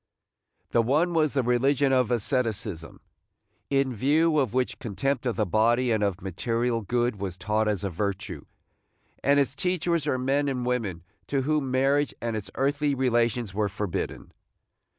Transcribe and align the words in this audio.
The 0.71 0.81
one 0.81 1.13
was 1.13 1.33
the 1.35 1.43
religion 1.43 1.93
of 1.93 2.09
asceticism, 2.09 3.01
in 3.69 3.93
view 3.93 4.39
of 4.39 4.51
which 4.51 4.79
contempt 4.79 5.27
of 5.27 5.35
the 5.35 5.45
body 5.45 5.91
and 5.91 6.01
of 6.03 6.23
material 6.23 6.81
good 6.81 7.17
was 7.17 7.37
taught 7.37 7.67
as 7.67 7.83
a 7.83 7.89
virtue, 7.91 8.45
and 9.23 9.39
its 9.39 9.53
teachers 9.53 10.07
were 10.07 10.17
men 10.17 10.47
and 10.49 10.65
women 10.65 11.03
to 11.27 11.43
whom 11.43 11.69
marriage 11.69 12.15
and 12.19 12.35
its 12.35 12.49
earthly 12.55 12.95
relations 12.95 13.53
were 13.53 13.69
forbidden. 13.69 14.31